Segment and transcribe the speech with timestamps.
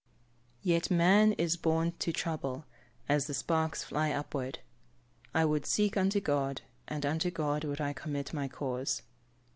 [0.01, 2.65] [Verse: "Yet man is born to trouble,
[3.07, 4.57] as the sparks fly upward.
[5.31, 9.03] I would seek unto God, and unto God would I commit my cause."